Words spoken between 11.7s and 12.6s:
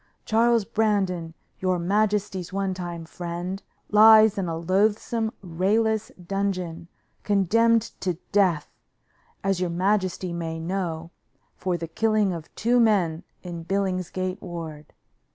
the killing of